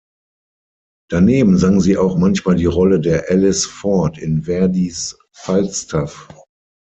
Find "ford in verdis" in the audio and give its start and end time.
3.67-5.15